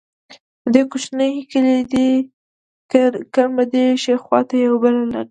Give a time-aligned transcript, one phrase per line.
[0.73, 1.31] د دې کوچنۍ
[3.33, 5.23] ګنبدې ښی خوا ته یوه بله ګنبده ده.